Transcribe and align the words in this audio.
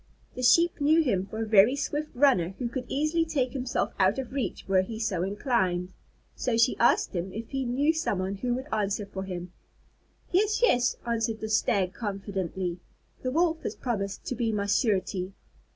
The 0.33 0.41
Sheep 0.41 0.81
knew 0.81 1.03
him 1.03 1.27
for 1.27 1.43
a 1.43 1.47
very 1.47 1.75
swift 1.75 2.09
runner, 2.15 2.55
who 2.57 2.67
could 2.67 2.85
easily 2.87 3.23
take 3.23 3.53
himself 3.53 3.93
out 3.99 4.17
of 4.17 4.31
reach, 4.31 4.67
were 4.67 4.81
he 4.81 4.97
so 4.97 5.21
inclined. 5.21 5.93
So 6.35 6.57
she 6.57 6.75
asked 6.79 7.13
him 7.15 7.31
if 7.31 7.49
he 7.51 7.65
knew 7.65 7.93
someone 7.93 8.37
who 8.37 8.55
would 8.55 8.65
answer 8.73 9.05
for 9.05 9.21
him. 9.25 9.51
"Yes, 10.31 10.59
yes," 10.63 10.95
answered 11.05 11.39
the 11.39 11.49
Stag 11.49 11.93
confidently, 11.93 12.79
"the 13.21 13.29
Wolf 13.29 13.61
has 13.61 13.75
promised 13.75 14.25
to 14.25 14.33
be 14.33 14.51
my 14.51 14.65
surety." 14.65 15.33